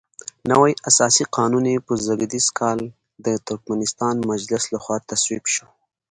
نوی 0.51 0.71
اساسي 0.89 1.23
قانون 1.35 1.65
یې 1.73 1.77
په 1.87 1.93
زېږدیز 2.05 2.47
کال 2.59 2.79
د 3.25 3.27
ترکمنستان 3.47 4.15
مجلس 4.31 4.63
لخوا 4.73 4.97
تصویب 5.09 5.43
شو. 5.53 5.67